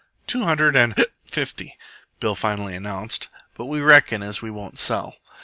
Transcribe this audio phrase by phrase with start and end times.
[0.25, 1.13] "Two hundred and hic!
[1.27, 1.77] fifty,"
[2.19, 5.17] Bill finally announced, "but we reckon as we won't sell."